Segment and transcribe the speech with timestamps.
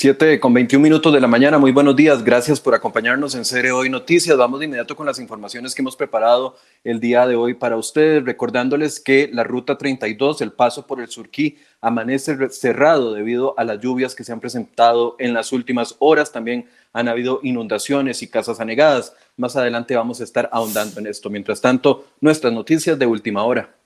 [0.00, 3.72] 7 con 21 minutos de la mañana, muy buenos días, gracias por acompañarnos en Cere
[3.72, 4.36] Hoy Noticias.
[4.36, 8.24] Vamos de inmediato con las informaciones que hemos preparado el día de hoy para ustedes,
[8.24, 13.80] recordándoles que la ruta 32, el paso por el Surquí, amanece cerrado debido a las
[13.80, 16.30] lluvias que se han presentado en las últimas horas.
[16.30, 19.16] También han habido inundaciones y casas anegadas.
[19.36, 21.28] Más adelante vamos a estar ahondando en esto.
[21.28, 23.77] Mientras tanto, nuestras noticias de última hora.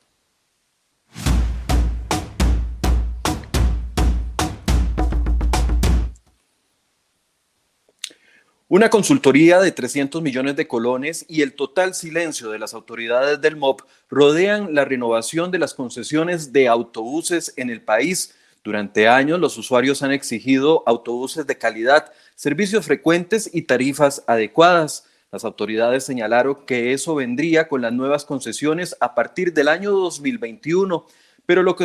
[8.73, 13.57] Una consultoría de 300 millones de colones y el total silencio de las autoridades del
[13.57, 18.35] MOP rodean la renovación de las concesiones de autobuses en el país.
[18.65, 25.05] Durante años, los usuarios han exigido autobuses de calidad, servicios frecuentes y tarifas adecuadas.
[25.31, 31.07] Las autoridades señalaron que eso vendría con las nuevas concesiones a partir del año 2021.
[31.45, 31.85] Pero lo que,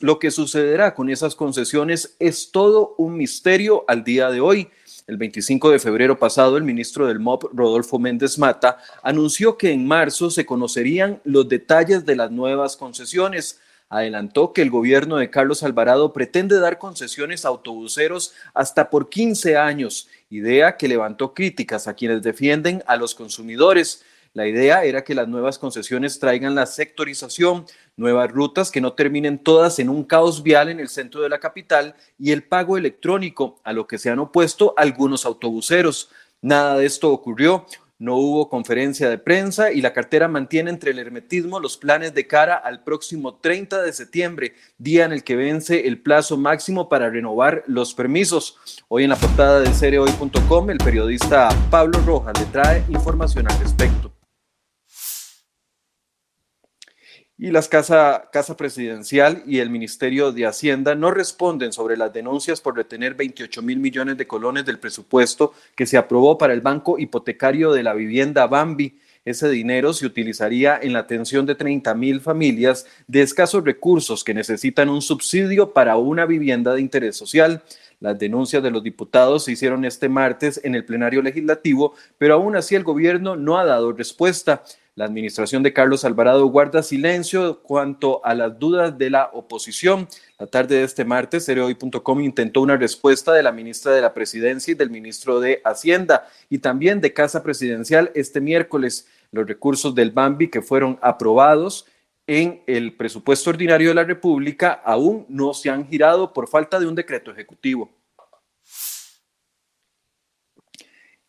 [0.00, 4.68] lo que sucederá con esas concesiones es todo un misterio al día de hoy.
[5.08, 9.86] El 25 de febrero pasado, el ministro del MOP, Rodolfo Méndez Mata, anunció que en
[9.86, 13.58] marzo se conocerían los detalles de las nuevas concesiones.
[13.88, 19.56] Adelantó que el gobierno de Carlos Alvarado pretende dar concesiones a autobuseros hasta por 15
[19.56, 24.04] años, idea que levantó críticas a quienes defienden a los consumidores.
[24.34, 29.38] La idea era que las nuevas concesiones traigan la sectorización, nuevas rutas que no terminen
[29.38, 33.60] todas en un caos vial en el centro de la capital y el pago electrónico,
[33.64, 36.10] a lo que se han opuesto algunos autobuseros.
[36.40, 37.66] Nada de esto ocurrió.
[38.00, 42.28] No hubo conferencia de prensa y la cartera mantiene entre el hermetismo los planes de
[42.28, 47.10] cara al próximo 30 de septiembre, día en el que vence el plazo máximo para
[47.10, 48.56] renovar los permisos.
[48.86, 54.17] Hoy en la portada de cereoy.com, el periodista Pablo Rojas le trae información al respecto.
[57.38, 62.60] Y las casa, casa Presidencial y el Ministerio de Hacienda no responden sobre las denuncias
[62.60, 66.98] por retener 28 mil millones de colones del presupuesto que se aprobó para el Banco
[66.98, 68.98] Hipotecario de la Vivienda Bambi.
[69.24, 74.34] Ese dinero se utilizaría en la atención de 30 mil familias de escasos recursos que
[74.34, 77.62] necesitan un subsidio para una vivienda de interés social.
[78.00, 82.54] Las denuncias de los diputados se hicieron este martes en el plenario legislativo, pero aún
[82.54, 84.62] así el gobierno no ha dado respuesta.
[84.94, 90.08] La administración de Carlos Alvarado guarda silencio cuanto a las dudas de la oposición.
[90.38, 94.72] La tarde de este martes, Cereoy.com intentó una respuesta de la ministra de la Presidencia
[94.72, 99.06] y del ministro de Hacienda y también de Casa Presidencial este miércoles.
[99.30, 101.86] Los recursos del Bambi que fueron aprobados
[102.28, 106.86] en el presupuesto ordinario de la República aún no se han girado por falta de
[106.86, 107.90] un decreto ejecutivo.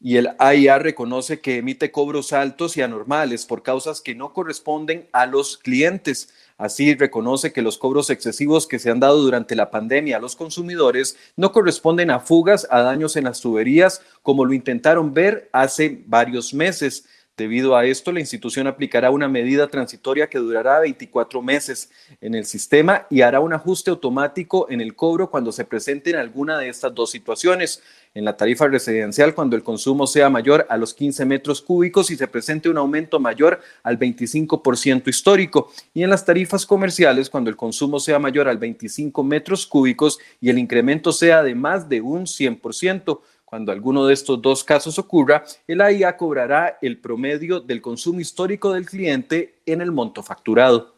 [0.01, 5.09] y el AIA reconoce que emite cobros altos y anormales por causas que no corresponden
[5.11, 6.33] a los clientes.
[6.57, 10.37] Así reconoce que los cobros excesivos que se han dado durante la pandemia a los
[10.37, 16.01] consumidores no corresponden a fugas, a daños en las tuberías, como lo intentaron ver hace
[16.05, 17.05] varios meses.
[17.39, 21.89] Debido a esto, la institución aplicará una medida transitoria que durará 24 meses
[22.19, 26.57] en el sistema y hará un ajuste automático en el cobro cuando se presenten alguna
[26.57, 27.81] de estas dos situaciones.
[28.13, 32.17] En la tarifa residencial, cuando el consumo sea mayor a los 15 metros cúbicos y
[32.17, 35.71] se presente un aumento mayor al 25% histórico.
[35.93, 40.49] Y en las tarifas comerciales, cuando el consumo sea mayor al 25 metros cúbicos y
[40.49, 43.21] el incremento sea de más de un 100%.
[43.49, 48.71] Cuando alguno de estos dos casos ocurra, el AIA cobrará el promedio del consumo histórico
[48.73, 50.93] del cliente en el monto facturado.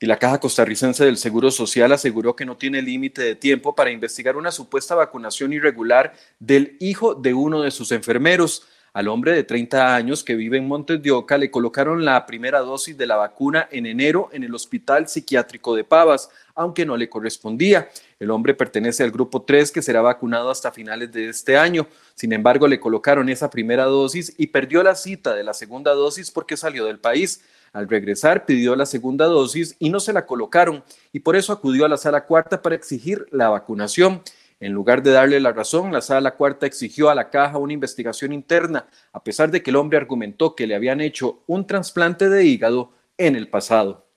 [0.00, 3.90] Y la Caja Costarricense del Seguro Social aseguró que no tiene límite de tiempo para
[3.90, 8.66] investigar una supuesta vacunación irregular del hijo de uno de sus enfermeros.
[8.98, 12.58] Al hombre de 30 años que vive en Montes de Oca le colocaron la primera
[12.58, 17.08] dosis de la vacuna en enero en el Hospital Psiquiátrico de Pavas, aunque no le
[17.08, 17.88] correspondía.
[18.18, 21.86] El hombre pertenece al grupo 3 que será vacunado hasta finales de este año.
[22.16, 26.32] Sin embargo, le colocaron esa primera dosis y perdió la cita de la segunda dosis
[26.32, 27.44] porque salió del país.
[27.72, 31.84] Al regresar pidió la segunda dosis y no se la colocaron y por eso acudió
[31.84, 34.22] a la sala cuarta para exigir la vacunación.
[34.60, 38.32] En lugar de darle la razón, la sala cuarta exigió a la caja una investigación
[38.32, 42.44] interna, a pesar de que el hombre argumentó que le habían hecho un trasplante de
[42.44, 44.07] hígado en el pasado.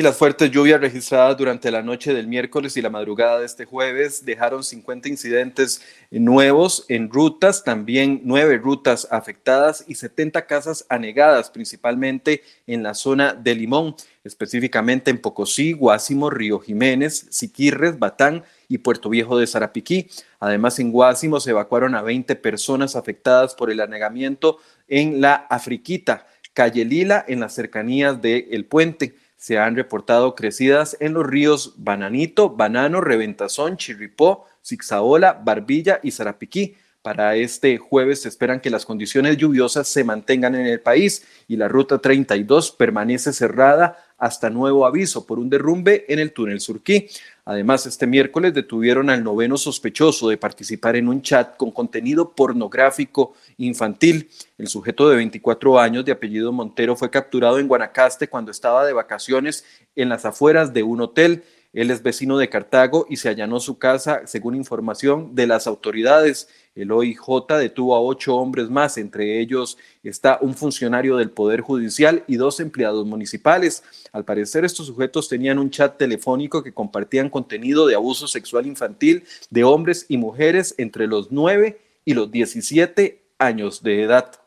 [0.00, 3.66] Y las fuertes lluvias registradas durante la noche del miércoles y la madrugada de este
[3.66, 11.50] jueves dejaron 50 incidentes nuevos en rutas, también nueve rutas afectadas y 70 casas anegadas,
[11.50, 13.94] principalmente en la zona de Limón,
[14.24, 20.08] específicamente en Pocosí, Guásimo, Río Jiménez, Siquirres, Batán y Puerto Viejo de Zarapiquí.
[20.38, 26.26] Además, en Guásimo se evacuaron a 20 personas afectadas por el anegamiento en la Afriquita,
[26.54, 32.50] Calle Lila, en las cercanías del puente se han reportado crecidas en los ríos Bananito,
[32.50, 36.76] Banano, Reventazón, Chirripó, Zixaola, Barbilla y Zarapiquí.
[37.00, 41.56] Para este jueves se esperan que las condiciones lluviosas se mantengan en el país y
[41.56, 47.08] la ruta 32 permanece cerrada hasta nuevo aviso por un derrumbe en el túnel Surquí.
[47.44, 53.32] Además, este miércoles detuvieron al noveno sospechoso de participar en un chat con contenido pornográfico
[53.56, 54.30] infantil.
[54.58, 58.92] El sujeto de 24 años de apellido Montero fue capturado en Guanacaste cuando estaba de
[58.92, 59.64] vacaciones
[59.96, 61.42] en las afueras de un hotel.
[61.72, 66.48] Él es vecino de Cartago y se allanó su casa, según información de las autoridades.
[66.74, 72.22] El OIJ detuvo a ocho hombres más, entre ellos está un funcionario del Poder Judicial
[72.28, 73.82] y dos empleados municipales.
[74.12, 79.24] Al parecer, estos sujetos tenían un chat telefónico que compartían contenido de abuso sexual infantil
[79.50, 84.39] de hombres y mujeres entre los 9 y los 17 años de edad.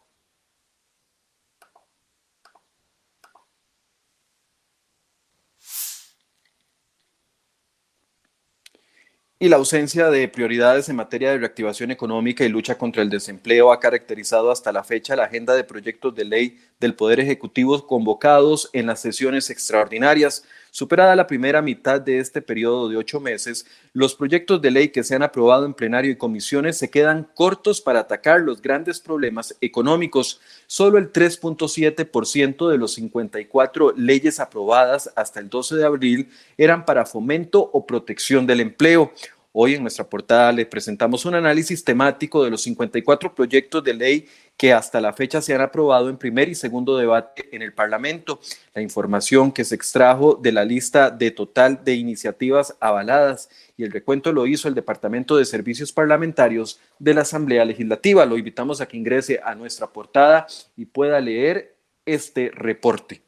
[9.43, 13.73] Y la ausencia de prioridades en materia de reactivación económica y lucha contra el desempleo
[13.73, 18.69] ha caracterizado hasta la fecha la agenda de proyectos de ley del Poder Ejecutivo convocados
[18.71, 20.45] en las sesiones extraordinarias.
[20.75, 25.03] Superada la primera mitad de este periodo de ocho meses, los proyectos de ley que
[25.03, 29.55] se han aprobado en plenario y comisiones se quedan cortos para atacar los grandes problemas
[29.61, 30.41] económicos.
[30.65, 37.05] Solo el 3.7% de los 54 leyes aprobadas hasta el 12 de abril eran para
[37.05, 39.13] fomento o protección del empleo.
[39.55, 44.27] Hoy en nuestra portada le presentamos un análisis temático de los 54 proyectos de ley
[44.57, 48.39] que hasta la fecha se han aprobado en primer y segundo debate en el Parlamento.
[48.73, 53.47] La información que se extrajo de la lista de total de iniciativas avaladas
[53.77, 58.25] y el recuento lo hizo el Departamento de Servicios Parlamentarios de la Asamblea Legislativa.
[58.25, 61.75] Lo invitamos a que ingrese a nuestra portada y pueda leer
[62.07, 63.21] este reporte.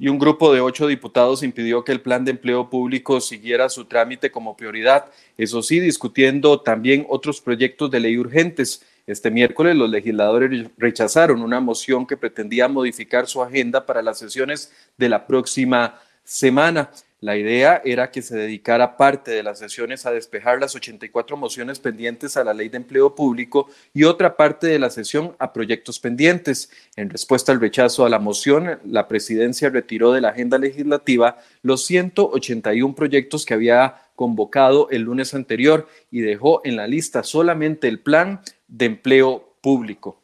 [0.00, 3.84] Y un grupo de ocho diputados impidió que el plan de empleo público siguiera su
[3.84, 5.04] trámite como prioridad,
[5.36, 8.82] eso sí, discutiendo también otros proyectos de ley urgentes.
[9.06, 14.72] Este miércoles los legisladores rechazaron una moción que pretendía modificar su agenda para las sesiones
[14.96, 16.90] de la próxima semana.
[17.22, 21.78] La idea era que se dedicara parte de las sesiones a despejar las 84 mociones
[21.78, 26.00] pendientes a la ley de empleo público y otra parte de la sesión a proyectos
[26.00, 26.70] pendientes.
[26.96, 31.84] En respuesta al rechazo a la moción, la presidencia retiró de la agenda legislativa los
[31.84, 38.00] 181 proyectos que había convocado el lunes anterior y dejó en la lista solamente el
[38.00, 40.19] plan de empleo público.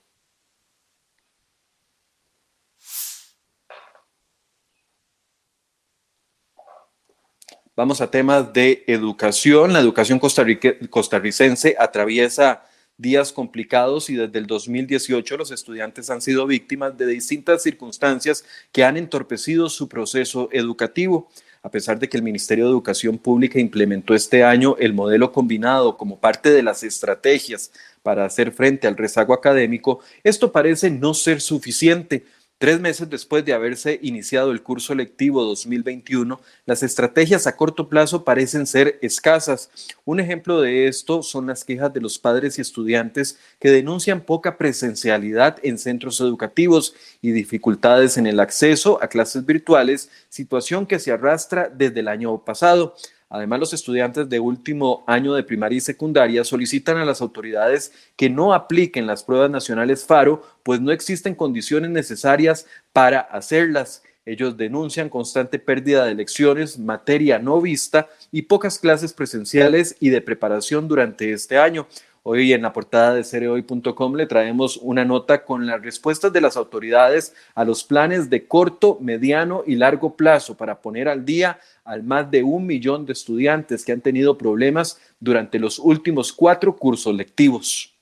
[7.76, 9.74] Vamos a temas de educación.
[9.74, 12.64] La educación costarricense atraviesa
[12.96, 18.82] días complicados y desde el 2018 los estudiantes han sido víctimas de distintas circunstancias que
[18.82, 21.28] han entorpecido su proceso educativo.
[21.62, 25.98] A pesar de que el Ministerio de Educación Pública implementó este año el modelo combinado
[25.98, 31.42] como parte de las estrategias para hacer frente al rezago académico, esto parece no ser
[31.42, 32.24] suficiente
[32.58, 38.24] Tres meses después de haberse iniciado el curso lectivo 2021, las estrategias a corto plazo
[38.24, 39.70] parecen ser escasas.
[40.06, 44.56] Un ejemplo de esto son las quejas de los padres y estudiantes que denuncian poca
[44.56, 51.12] presencialidad en centros educativos y dificultades en el acceso a clases virtuales, situación que se
[51.12, 52.96] arrastra desde el año pasado.
[53.36, 58.30] Además, los estudiantes de último año de primaria y secundaria solicitan a las autoridades que
[58.30, 64.02] no apliquen las pruebas nacionales FARO, pues no existen condiciones necesarias para hacerlas.
[64.24, 70.22] Ellos denuncian constante pérdida de lecciones, materia no vista y pocas clases presenciales y de
[70.22, 71.86] preparación durante este año.
[72.28, 76.56] Hoy en la portada de cereoy.com le traemos una nota con las respuestas de las
[76.56, 82.02] autoridades a los planes de corto, mediano y largo plazo para poner al día al
[82.02, 87.14] más de un millón de estudiantes que han tenido problemas durante los últimos cuatro cursos
[87.14, 87.96] lectivos.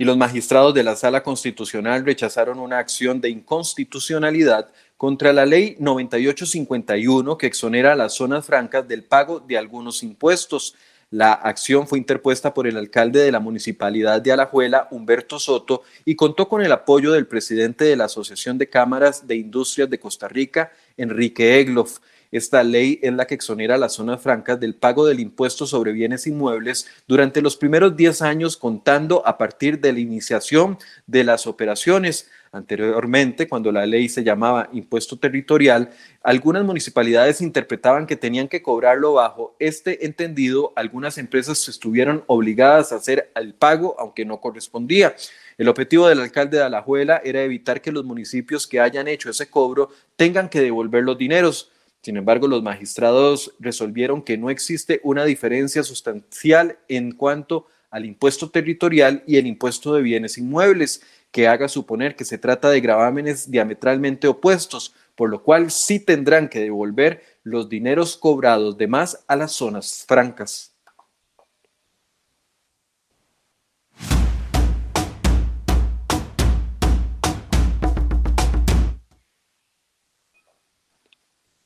[0.00, 5.76] y los magistrados de la Sala Constitucional rechazaron una acción de inconstitucionalidad contra la ley
[5.78, 10.74] 9851 que exonera a las zonas francas del pago de algunos impuestos.
[11.08, 16.16] La acción fue interpuesta por el alcalde de la municipalidad de Alajuela, Humberto Soto, y
[16.16, 20.28] contó con el apoyo del presidente de la Asociación de Cámaras de Industrias de Costa
[20.28, 22.00] Rica, Enrique Egloff.
[22.32, 25.90] Esta ley es la que exonera a las zonas francas del pago del impuesto sobre
[25.90, 31.48] bienes inmuebles durante los primeros 10 años contando a partir de la iniciación de las
[31.48, 32.30] operaciones.
[32.52, 35.90] Anteriormente, cuando la ley se llamaba impuesto territorial,
[36.22, 40.72] algunas municipalidades interpretaban que tenían que cobrarlo bajo este entendido.
[40.76, 45.16] Algunas empresas estuvieron obligadas a hacer el pago, aunque no correspondía.
[45.58, 49.48] El objetivo del alcalde de Alajuela era evitar que los municipios que hayan hecho ese
[49.48, 51.70] cobro tengan que devolver los dineros.
[52.02, 58.50] Sin embargo, los magistrados resolvieron que no existe una diferencia sustancial en cuanto al impuesto
[58.50, 63.50] territorial y el impuesto de bienes inmuebles, que haga suponer que se trata de gravámenes
[63.50, 69.36] diametralmente opuestos, por lo cual sí tendrán que devolver los dineros cobrados de más a
[69.36, 70.69] las zonas francas.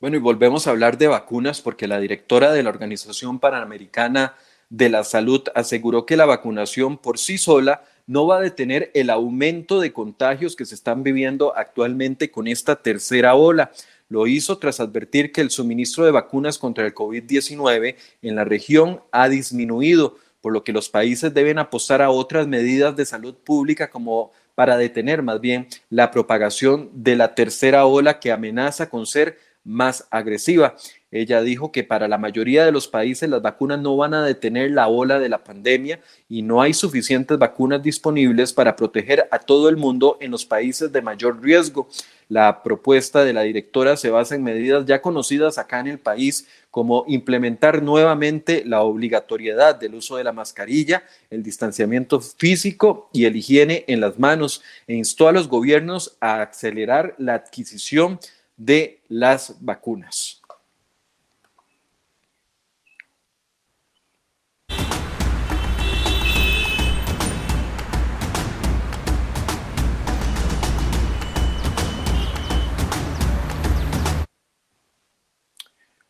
[0.01, 4.35] Bueno, y volvemos a hablar de vacunas porque la directora de la Organización Panamericana
[4.69, 9.09] de la Salud aseguró que la vacunación por sí sola no va a detener el
[9.09, 13.71] aumento de contagios que se están viviendo actualmente con esta tercera ola.
[14.09, 19.01] Lo hizo tras advertir que el suministro de vacunas contra el COVID-19 en la región
[19.11, 23.89] ha disminuido, por lo que los países deben apostar a otras medidas de salud pública
[23.89, 29.37] como para detener más bien la propagación de la tercera ola que amenaza con ser
[29.65, 30.75] más agresiva.
[31.11, 34.71] Ella dijo que para la mayoría de los países las vacunas no van a detener
[34.71, 39.69] la ola de la pandemia y no hay suficientes vacunas disponibles para proteger a todo
[39.69, 41.87] el mundo en los países de mayor riesgo.
[42.27, 46.47] La propuesta de la directora se basa en medidas ya conocidas acá en el país,
[46.71, 53.35] como implementar nuevamente la obligatoriedad del uso de la mascarilla, el distanciamiento físico y el
[53.35, 58.19] higiene en las manos, e instó a los gobiernos a acelerar la adquisición
[58.57, 60.41] de las vacunas.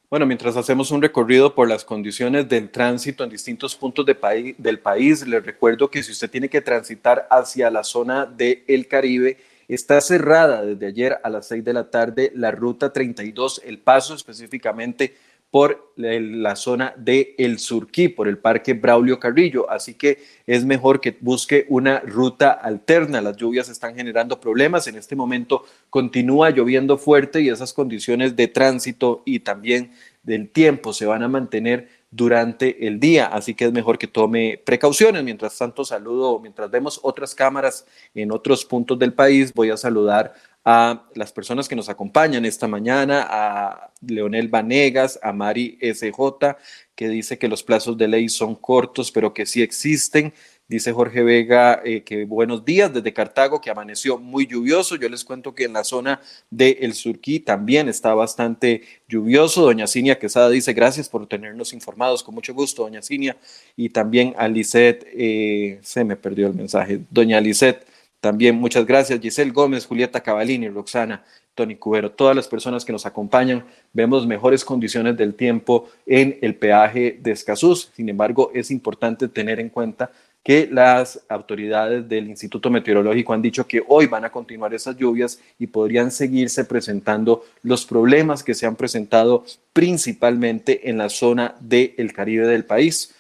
[0.08, 4.80] Bueno, mientras hacemos un recorrido por las condiciones del tránsito en distintos puntos de del
[4.80, 10.02] país, les recuerdo que si usted tiene que transitar hacia la zona del Caribe, Está
[10.02, 15.16] cerrada desde ayer a las 6 de la tarde la ruta 32, el paso específicamente
[15.56, 19.70] por la zona de El Surquí, por el Parque Braulio Carrillo.
[19.70, 23.22] Así que es mejor que busque una ruta alterna.
[23.22, 24.88] Las lluvias están generando problemas.
[24.88, 29.92] En este momento continúa lloviendo fuerte y esas condiciones de tránsito y también
[30.24, 34.62] del tiempo se van a mantener durante el día, así que es mejor que tome
[34.66, 35.22] precauciones.
[35.24, 40.34] Mientras tanto, saludo, mientras vemos otras cámaras en otros puntos del país, voy a saludar
[40.64, 46.56] a las personas que nos acompañan esta mañana, a Leonel Vanegas, a Mari SJ,
[46.96, 50.34] que dice que los plazos de ley son cortos, pero que sí existen.
[50.68, 54.96] Dice Jorge Vega eh, que buenos días desde Cartago, que amaneció muy lluvioso.
[54.96, 59.62] Yo les cuento que en la zona de El Surquí también está bastante lluvioso.
[59.62, 62.24] Doña Cinia Quesada dice gracias por tenernos informados.
[62.24, 63.38] Con mucho gusto, doña Cinia.
[63.76, 67.00] Y también a Lisette, eh, se me perdió el mensaje.
[67.12, 67.86] Doña Lisette,
[68.20, 69.20] también muchas gracias.
[69.20, 71.24] Giselle Gómez, Julieta Cavalini, Roxana.
[71.56, 76.56] Tony Cubero, todas las personas que nos acompañan, vemos mejores condiciones del tiempo en el
[76.56, 77.76] peaje de Escazú.
[77.78, 80.12] Sin embargo, es importante tener en cuenta
[80.46, 85.40] que las autoridades del Instituto Meteorológico han dicho que hoy van a continuar esas lluvias
[85.58, 92.14] y podrían seguirse presentando los problemas que se han presentado principalmente en la zona del
[92.14, 93.16] Caribe del país.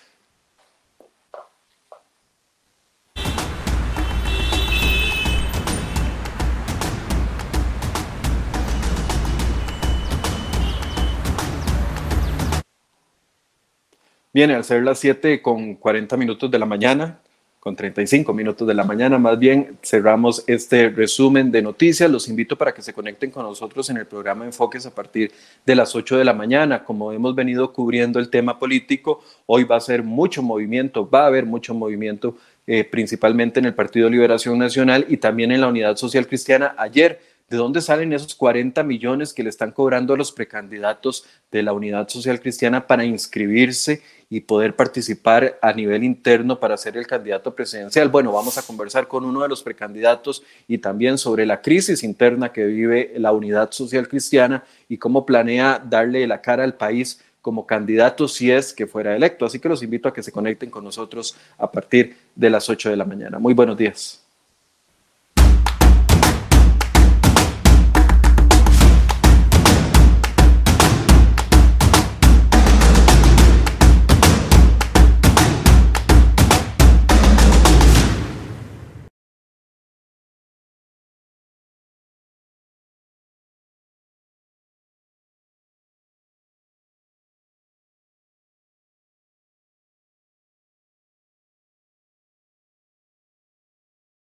[14.35, 17.21] Viene al ser las 7 con 40 minutos de la mañana,
[17.57, 22.11] con 35 minutos de la mañana, más bien cerramos este resumen de noticias.
[22.11, 25.31] Los invito para que se conecten con nosotros en el programa Enfoques a partir
[25.65, 26.83] de las 8 de la mañana.
[26.83, 31.27] Como hemos venido cubriendo el tema político, hoy va a ser mucho movimiento, va a
[31.27, 32.35] haber mucho movimiento,
[32.67, 36.75] eh, principalmente en el Partido Liberación Nacional y también en la Unidad Social Cristiana.
[36.77, 41.61] Ayer ¿De dónde salen esos 40 millones que le están cobrando a los precandidatos de
[41.61, 47.05] la Unidad Social Cristiana para inscribirse y poder participar a nivel interno para ser el
[47.05, 48.09] candidato presidencial?
[48.09, 52.51] Bueno, vamos a conversar con uno de los precandidatos y también sobre la crisis interna
[52.51, 57.67] que vive la Unidad Social Cristiana y cómo planea darle la cara al país como
[57.67, 59.45] candidato si es que fuera electo.
[59.45, 62.89] Así que los invito a que se conecten con nosotros a partir de las 8
[62.89, 63.37] de la mañana.
[63.37, 64.24] Muy buenos días.